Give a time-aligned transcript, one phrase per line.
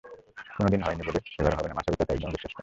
[0.57, 2.59] কোনো দিন হয়নি বলে এবারও হবে না, মাশরাফির তাতে একেবারেই বিশ্বাস নেই।